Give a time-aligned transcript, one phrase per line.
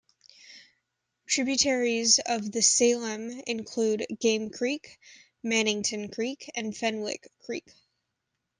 [1.27, 4.97] Tributaries of the Salem include Game Creek,
[5.45, 7.71] Mannington Creek, and Fenwick Creek.